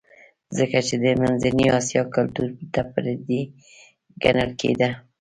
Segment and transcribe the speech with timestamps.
[0.57, 3.41] ځکه چې د منځنۍ اسیا کلتور ته پردی
[4.23, 4.89] ګڼل کېده